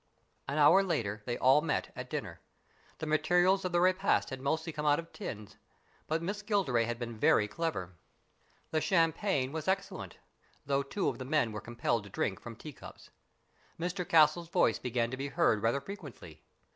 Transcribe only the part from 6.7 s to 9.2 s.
had been very clever. The F 82 STORIES IN GREY